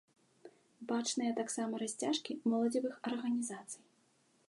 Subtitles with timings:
[0.91, 3.83] Бачныя таксама расцяжкі моладзевых арганізацый.